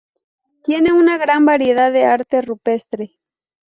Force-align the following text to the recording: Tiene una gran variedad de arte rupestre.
Tiene 0.63 0.93
una 0.93 1.19
gran 1.19 1.45
variedad 1.45 1.93
de 1.93 2.05
arte 2.05 2.41
rupestre. 2.41 3.19